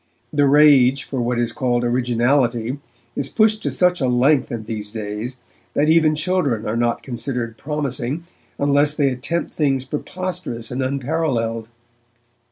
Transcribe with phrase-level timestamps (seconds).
[0.33, 2.79] The rage for what is called 'originality'
[3.15, 5.37] is pushed to such a length in these days
[5.75, 8.23] that even children are not considered promising,
[8.57, 11.69] unless they attempt things preposterous and unparalleled.